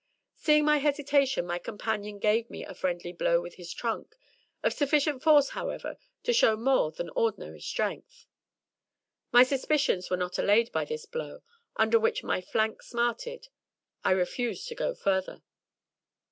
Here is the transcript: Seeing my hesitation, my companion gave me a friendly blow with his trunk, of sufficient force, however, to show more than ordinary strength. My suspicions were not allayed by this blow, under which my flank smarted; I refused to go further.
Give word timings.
Seeing 0.33 0.65
my 0.65 0.79
hesitation, 0.79 1.45
my 1.45 1.59
companion 1.59 2.17
gave 2.17 2.49
me 2.49 2.65
a 2.65 2.73
friendly 2.73 3.13
blow 3.13 3.39
with 3.39 3.53
his 3.53 3.71
trunk, 3.71 4.15
of 4.63 4.73
sufficient 4.73 5.21
force, 5.21 5.49
however, 5.49 5.99
to 6.23 6.33
show 6.33 6.57
more 6.57 6.91
than 6.91 7.11
ordinary 7.11 7.59
strength. 7.61 8.25
My 9.31 9.43
suspicions 9.43 10.09
were 10.09 10.17
not 10.17 10.39
allayed 10.39 10.71
by 10.71 10.85
this 10.85 11.05
blow, 11.05 11.43
under 11.75 11.99
which 11.99 12.23
my 12.23 12.41
flank 12.41 12.81
smarted; 12.81 13.49
I 14.03 14.13
refused 14.13 14.67
to 14.69 14.75
go 14.75 14.95
further. 14.95 15.43